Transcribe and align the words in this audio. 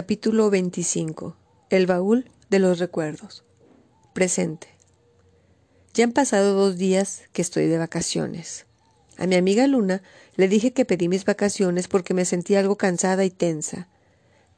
Capítulo 0.00 0.48
25. 0.48 1.36
El 1.70 1.86
baúl 1.86 2.30
de 2.50 2.60
los 2.60 2.78
recuerdos. 2.78 3.42
Presente. 4.12 4.68
Ya 5.92 6.04
han 6.04 6.12
pasado 6.12 6.54
dos 6.54 6.78
días 6.78 7.22
que 7.32 7.42
estoy 7.42 7.66
de 7.66 7.78
vacaciones. 7.78 8.66
A 9.16 9.26
mi 9.26 9.34
amiga 9.34 9.66
Luna 9.66 10.04
le 10.36 10.46
dije 10.46 10.72
que 10.72 10.84
pedí 10.84 11.08
mis 11.08 11.24
vacaciones 11.24 11.88
porque 11.88 12.14
me 12.14 12.24
sentía 12.24 12.60
algo 12.60 12.76
cansada 12.76 13.24
y 13.24 13.30
tensa, 13.30 13.88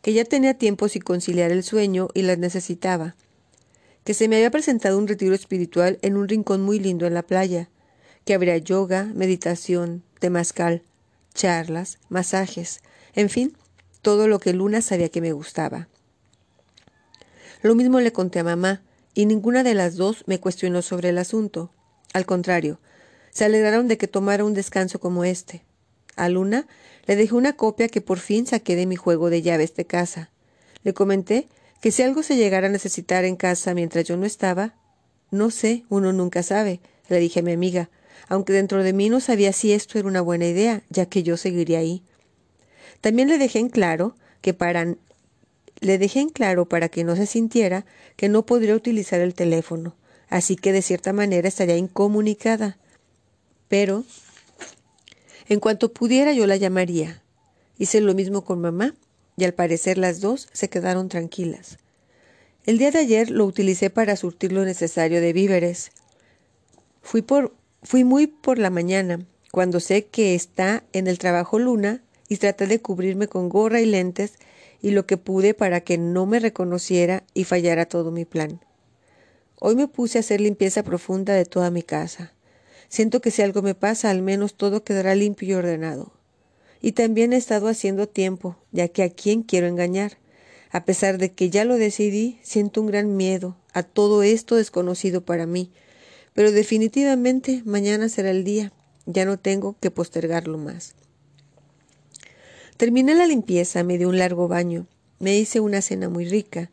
que 0.02 0.12
ya 0.12 0.26
tenía 0.26 0.58
tiempo 0.58 0.88
sin 0.88 1.00
conciliar 1.00 1.52
el 1.52 1.62
sueño 1.62 2.08
y 2.12 2.20
las 2.20 2.36
necesitaba, 2.36 3.16
que 4.04 4.12
se 4.12 4.28
me 4.28 4.36
había 4.36 4.50
presentado 4.50 4.98
un 4.98 5.08
retiro 5.08 5.34
espiritual 5.34 5.98
en 6.02 6.18
un 6.18 6.28
rincón 6.28 6.60
muy 6.60 6.78
lindo 6.78 7.06
en 7.06 7.14
la 7.14 7.22
playa, 7.22 7.70
que 8.26 8.34
habría 8.34 8.58
yoga, 8.58 9.04
meditación, 9.14 10.02
temazcal, 10.18 10.82
charlas, 11.32 11.96
masajes, 12.10 12.82
en 13.14 13.30
fin, 13.30 13.56
todo 14.02 14.28
lo 14.28 14.38
que 14.38 14.52
Luna 14.52 14.82
sabía 14.82 15.08
que 15.08 15.20
me 15.20 15.32
gustaba. 15.32 15.88
Lo 17.62 17.74
mismo 17.74 18.00
le 18.00 18.12
conté 18.12 18.38
a 18.38 18.44
mamá, 18.44 18.82
y 19.14 19.26
ninguna 19.26 19.62
de 19.62 19.74
las 19.74 19.96
dos 19.96 20.24
me 20.26 20.40
cuestionó 20.40 20.82
sobre 20.82 21.10
el 21.10 21.18
asunto. 21.18 21.70
Al 22.12 22.26
contrario, 22.26 22.78
se 23.30 23.44
alegraron 23.44 23.88
de 23.88 23.98
que 23.98 24.08
tomara 24.08 24.44
un 24.44 24.54
descanso 24.54 24.98
como 24.98 25.24
este. 25.24 25.62
A 26.16 26.28
Luna 26.28 26.66
le 27.06 27.16
dejé 27.16 27.34
una 27.34 27.54
copia 27.54 27.88
que 27.88 28.00
por 28.00 28.18
fin 28.18 28.46
saqué 28.46 28.76
de 28.76 28.86
mi 28.86 28.96
juego 28.96 29.30
de 29.30 29.42
llaves 29.42 29.74
de 29.74 29.84
casa. 29.84 30.30
Le 30.82 30.94
comenté 30.94 31.48
que 31.80 31.92
si 31.92 32.02
algo 32.02 32.22
se 32.22 32.36
llegara 32.36 32.68
a 32.68 32.70
necesitar 32.70 33.24
en 33.24 33.36
casa 33.36 33.74
mientras 33.74 34.04
yo 34.04 34.16
no 34.16 34.26
estaba, 34.26 34.74
no 35.30 35.50
sé, 35.50 35.84
uno 35.88 36.12
nunca 36.12 36.42
sabe, 36.42 36.80
le 37.08 37.18
dije 37.18 37.40
a 37.40 37.42
mi 37.42 37.52
amiga, 37.52 37.90
aunque 38.28 38.52
dentro 38.52 38.82
de 38.82 38.92
mí 38.92 39.08
no 39.08 39.20
sabía 39.20 39.52
si 39.52 39.72
esto 39.72 39.98
era 39.98 40.08
una 40.08 40.20
buena 40.20 40.46
idea, 40.46 40.82
ya 40.88 41.06
que 41.06 41.22
yo 41.22 41.36
seguiría 41.36 41.78
ahí. 41.78 42.02
También 43.00 43.28
le 43.28 43.38
dejé 43.38 43.58
en 43.58 43.68
claro 43.68 44.14
que 44.40 44.54
para 44.54 44.96
le 45.80 45.96
dejé 45.98 46.20
en 46.20 46.28
claro 46.28 46.68
para 46.68 46.88
que 46.90 47.04
no 47.04 47.16
se 47.16 47.26
sintiera 47.26 47.86
que 48.16 48.28
no 48.28 48.44
podría 48.44 48.74
utilizar 48.74 49.20
el 49.20 49.34
teléfono, 49.34 49.94
así 50.28 50.56
que 50.56 50.72
de 50.72 50.82
cierta 50.82 51.12
manera 51.12 51.48
estaría 51.48 51.78
incomunicada. 51.78 52.76
Pero 53.68 54.04
en 55.48 55.58
cuanto 55.58 55.92
pudiera 55.92 56.32
yo 56.32 56.46
la 56.46 56.56
llamaría. 56.56 57.22
Hice 57.78 58.00
lo 58.02 58.14
mismo 58.14 58.44
con 58.44 58.60
mamá, 58.60 58.94
y 59.36 59.44
al 59.44 59.54
parecer 59.54 59.96
las 59.96 60.20
dos 60.20 60.48
se 60.52 60.68
quedaron 60.68 61.08
tranquilas. 61.08 61.78
El 62.66 62.76
día 62.76 62.90
de 62.90 62.98
ayer 62.98 63.30
lo 63.30 63.46
utilicé 63.46 63.88
para 63.88 64.16
surtir 64.16 64.52
lo 64.52 64.66
necesario 64.66 65.22
de 65.22 65.32
víveres. 65.32 65.92
Fui 67.00 67.22
por 67.22 67.54
fui 67.82 68.04
muy 68.04 68.26
por 68.26 68.58
la 68.58 68.68
mañana, 68.68 69.24
cuando 69.50 69.80
sé 69.80 70.04
que 70.04 70.34
está 70.34 70.84
en 70.92 71.06
el 71.06 71.18
trabajo 71.18 71.58
Luna, 71.58 72.02
y 72.30 72.36
traté 72.36 72.68
de 72.68 72.80
cubrirme 72.80 73.26
con 73.26 73.48
gorra 73.48 73.80
y 73.80 73.86
lentes 73.86 74.34
y 74.80 74.92
lo 74.92 75.04
que 75.04 75.16
pude 75.16 75.52
para 75.52 75.80
que 75.80 75.98
no 75.98 76.26
me 76.26 76.38
reconociera 76.38 77.24
y 77.34 77.42
fallara 77.42 77.86
todo 77.86 78.12
mi 78.12 78.24
plan. 78.24 78.60
Hoy 79.58 79.74
me 79.74 79.88
puse 79.88 80.16
a 80.16 80.20
hacer 80.20 80.40
limpieza 80.40 80.84
profunda 80.84 81.34
de 81.34 81.44
toda 81.44 81.70
mi 81.72 81.82
casa. 81.82 82.32
Siento 82.88 83.20
que 83.20 83.32
si 83.32 83.42
algo 83.42 83.62
me 83.62 83.74
pasa, 83.74 84.10
al 84.10 84.22
menos 84.22 84.54
todo 84.54 84.84
quedará 84.84 85.16
limpio 85.16 85.48
y 85.48 85.54
ordenado. 85.54 86.12
Y 86.80 86.92
también 86.92 87.32
he 87.32 87.36
estado 87.36 87.66
haciendo 87.66 88.08
tiempo, 88.08 88.56
ya 88.70 88.86
que 88.86 89.02
a 89.02 89.10
quién 89.10 89.42
quiero 89.42 89.66
engañar. 89.66 90.18
A 90.70 90.84
pesar 90.84 91.18
de 91.18 91.32
que 91.32 91.50
ya 91.50 91.64
lo 91.64 91.78
decidí, 91.78 92.38
siento 92.42 92.80
un 92.80 92.86
gran 92.86 93.16
miedo 93.16 93.56
a 93.72 93.82
todo 93.82 94.22
esto 94.22 94.54
desconocido 94.54 95.24
para 95.24 95.46
mí. 95.46 95.72
Pero 96.32 96.52
definitivamente 96.52 97.62
mañana 97.64 98.08
será 98.08 98.30
el 98.30 98.44
día. 98.44 98.72
Ya 99.04 99.24
no 99.24 99.36
tengo 99.36 99.76
que 99.80 99.90
postergarlo 99.90 100.58
más. 100.58 100.94
Terminé 102.80 103.14
la 103.14 103.26
limpieza, 103.26 103.84
me 103.84 103.98
di 103.98 104.06
un 104.06 104.16
largo 104.16 104.48
baño, 104.48 104.86
me 105.18 105.36
hice 105.36 105.60
una 105.60 105.82
cena 105.82 106.08
muy 106.08 106.24
rica. 106.24 106.70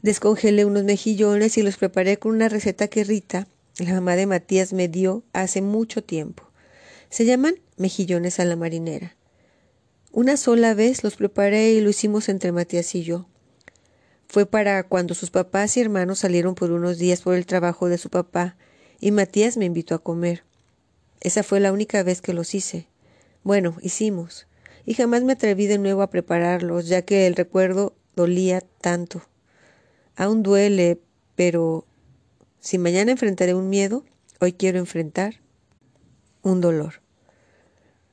Descongelé 0.00 0.64
unos 0.64 0.84
mejillones 0.84 1.58
y 1.58 1.62
los 1.62 1.76
preparé 1.76 2.18
con 2.18 2.34
una 2.34 2.48
receta 2.48 2.88
que 2.88 3.04
Rita, 3.04 3.46
la 3.76 3.92
mamá 3.92 4.16
de 4.16 4.24
Matías, 4.24 4.72
me 4.72 4.88
dio 4.88 5.22
hace 5.34 5.60
mucho 5.60 6.02
tiempo. 6.02 6.44
Se 7.10 7.26
llaman 7.26 7.56
mejillones 7.76 8.40
a 8.40 8.46
la 8.46 8.56
marinera. 8.56 9.14
Una 10.12 10.38
sola 10.38 10.72
vez 10.72 11.04
los 11.04 11.16
preparé 11.16 11.72
y 11.72 11.82
lo 11.82 11.90
hicimos 11.90 12.30
entre 12.30 12.50
Matías 12.50 12.94
y 12.94 13.02
yo. 13.02 13.26
Fue 14.28 14.46
para 14.46 14.82
cuando 14.82 15.12
sus 15.12 15.28
papás 15.28 15.76
y 15.76 15.82
hermanos 15.82 16.20
salieron 16.20 16.54
por 16.54 16.72
unos 16.72 16.96
días 16.96 17.20
por 17.20 17.34
el 17.34 17.44
trabajo 17.44 17.90
de 17.90 17.98
su 17.98 18.08
papá 18.08 18.56
y 18.98 19.10
Matías 19.10 19.58
me 19.58 19.66
invitó 19.66 19.94
a 19.94 20.02
comer. 20.02 20.42
Esa 21.20 21.42
fue 21.42 21.60
la 21.60 21.70
única 21.70 22.02
vez 22.02 22.22
que 22.22 22.32
los 22.32 22.54
hice. 22.54 22.86
Bueno, 23.44 23.76
hicimos 23.82 24.46
y 24.84 24.94
jamás 24.94 25.22
me 25.22 25.32
atreví 25.32 25.66
de 25.66 25.78
nuevo 25.78 26.02
a 26.02 26.10
prepararlos, 26.10 26.88
ya 26.88 27.02
que 27.02 27.26
el 27.26 27.36
recuerdo 27.36 27.94
dolía 28.16 28.60
tanto. 28.80 29.22
Aún 30.16 30.42
duele, 30.42 31.00
pero 31.36 31.86
si 32.60 32.78
mañana 32.78 33.12
enfrentaré 33.12 33.54
un 33.54 33.68
miedo, 33.68 34.04
hoy 34.40 34.52
quiero 34.52 34.78
enfrentar 34.78 35.40
un 36.42 36.60
dolor. 36.60 37.00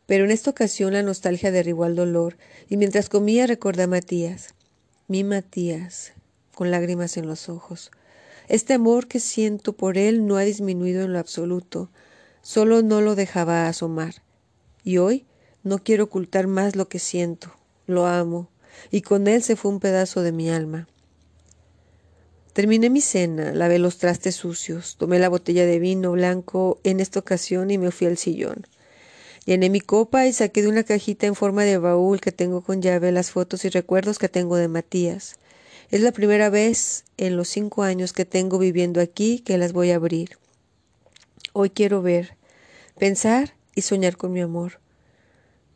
Pero 0.06 0.26
en 0.26 0.32
esta 0.32 0.50
ocasión 0.50 0.94
la 0.94 1.04
nostalgia 1.04 1.52
derribó 1.52 1.84
al 1.84 1.96
dolor, 1.96 2.38
y 2.68 2.78
mientras 2.78 3.10
comía 3.10 3.48
recordé 3.48 3.84
a 3.84 3.88
Matías, 3.88 4.56
mi 5.08 5.24
Matías, 5.24 6.14
con 6.56 6.72
lágrimas 6.72 7.18
en 7.18 7.28
los 7.28 7.50
ojos. 7.50 7.92
Este 8.48 8.74
amor 8.74 9.08
que 9.08 9.20
siento 9.20 9.74
por 9.74 9.98
él 9.98 10.26
no 10.26 10.38
ha 10.38 10.42
disminuido 10.42 11.04
en 11.04 11.14
lo 11.14 11.20
absoluto, 11.20 11.92
solo 12.42 12.82
no 12.82 13.02
lo 13.02 13.16
dejaba 13.16 13.68
asomar. 13.68 14.16
Y 14.84 14.98
hoy 14.98 15.26
no 15.64 15.84
quiero 15.84 16.06
ocultar 16.06 16.48
más 16.48 16.76
lo 16.76 16.88
que 16.88 17.00
siento. 17.00 17.52
Lo 17.86 18.06
amo. 18.06 18.50
Y 18.92 19.02
con 19.02 19.28
él 19.28 19.44
se 19.44 19.56
fue 19.56 19.72
un 19.72 19.80
pedazo 19.80 20.22
de 20.22 20.32
mi 20.32 20.50
alma. 20.50 20.88
Terminé 22.54 22.90
mi 22.90 23.02
cena, 23.02 23.54
lavé 23.54 23.80
los 23.80 23.98
trastes 23.98 24.36
sucios, 24.36 24.96
tomé 24.98 25.20
la 25.20 25.30
botella 25.30 25.66
de 25.66 25.80
vino 25.80 26.12
blanco 26.12 26.80
en 26.84 27.00
esta 27.00 27.20
ocasión 27.20 27.72
y 27.72 27.78
me 27.78 27.92
fui 27.92 28.08
al 28.08 28.18
sillón. 28.18 28.68
Llené 29.46 29.70
mi 29.70 29.82
copa 29.82 30.28
y 30.28 30.34
saqué 30.34 30.62
de 30.62 30.68
una 30.68 30.84
cajita 30.84 31.26
en 31.26 31.36
forma 31.36 31.64
de 31.64 31.78
baúl 31.78 32.20
que 32.20 32.32
tengo 32.32 32.62
con 32.62 32.82
llave 32.82 33.12
las 33.12 33.32
fotos 33.32 33.66
y 33.66 33.70
recuerdos 33.70 34.20
que 34.20 34.30
tengo 34.30 34.58
de 34.58 34.68
Matías. 34.68 35.40
Es 35.90 36.02
la 36.02 36.12
primera 36.12 36.50
vez 36.50 37.06
en 37.18 37.36
los 37.36 37.48
cinco 37.50 37.84
años 37.84 38.14
que 38.14 38.26
tengo 38.26 38.60
viviendo 38.60 39.02
aquí 39.02 39.40
que 39.40 39.58
las 39.58 39.74
voy 39.74 39.92
a 39.92 39.96
abrir. 39.96 40.38
Hoy 41.54 41.70
quiero 41.70 42.02
ver, 42.02 42.36
pensar 42.98 43.56
y 43.74 43.82
soñar 43.82 44.18
con 44.18 44.34
mi 44.34 44.42
amor. 44.42 44.80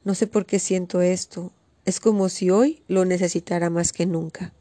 No 0.04 0.16
sé 0.16 0.28
por 0.28 0.46
qué 0.46 0.60
siento 0.60 1.02
esto. 1.02 1.52
Es 1.86 2.00
como 2.00 2.30
si 2.30 2.50
hoy 2.50 2.84
lo 2.88 3.06
necesitara 3.06 3.70
más 3.70 3.94
que 3.94 4.06
nunca. 4.06 4.54